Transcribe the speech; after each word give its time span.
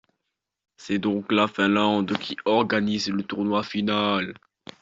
C'est 0.77 0.97
donc 0.97 1.31
la 1.31 1.47
Finlande 1.47 2.17
qui 2.17 2.35
organise 2.45 3.09
le 3.11 3.21
tournoi 3.21 3.61
final. 3.61 4.33